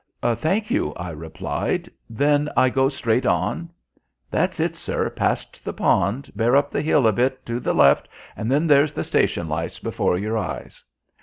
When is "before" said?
9.77-10.17